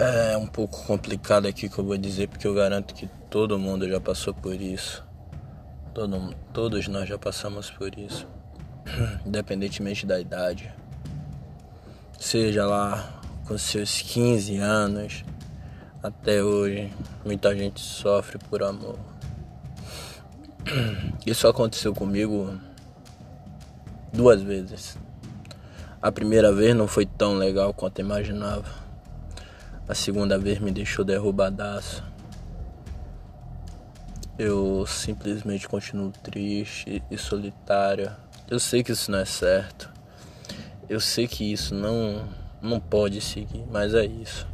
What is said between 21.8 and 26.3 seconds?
comigo duas vezes. A